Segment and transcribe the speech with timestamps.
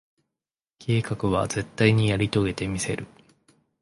[0.79, 3.05] 計画は、絶対にやり遂げてみせる。